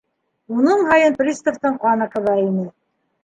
[0.59, 2.65] Уның һайын приставтың ҡаны ҡыҙа ине.